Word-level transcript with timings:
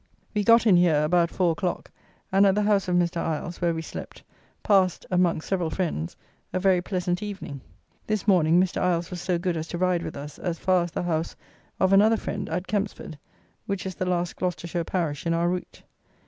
We 0.33 0.43
got 0.43 0.65
in 0.65 0.77
here 0.77 1.03
about 1.03 1.29
four 1.29 1.51
o'clock, 1.51 1.91
and 2.31 2.47
at 2.47 2.55
the 2.55 2.63
house 2.63 2.87
of 2.87 2.95
Mr. 2.95 3.17
Iles, 3.17 3.61
where 3.61 3.71
we 3.71 3.83
slept, 3.83 4.23
passed, 4.63 5.05
amongst 5.11 5.47
several 5.47 5.69
friends, 5.69 6.15
a 6.51 6.59
very 6.59 6.81
pleasant 6.81 7.21
evening. 7.21 7.61
This 8.07 8.27
morning, 8.27 8.59
Mr. 8.59 8.81
Iles 8.81 9.11
was 9.11 9.21
so 9.21 9.37
good 9.37 9.55
as 9.57 9.67
to 9.67 9.77
ride 9.77 10.01
with 10.01 10.17
us 10.17 10.39
as 10.39 10.57
far 10.57 10.81
as 10.83 10.89
the 10.91 11.03
house 11.03 11.35
of 11.79 11.93
another 11.93 12.17
friend 12.17 12.49
at 12.49 12.65
Kempsford, 12.65 13.19
which 13.67 13.85
is 13.85 13.93
the 13.93 14.07
last 14.07 14.37
Gloucestershire 14.37 14.85
parish 14.85 15.27
in 15.27 15.35
our 15.35 15.47
route. 15.47 15.83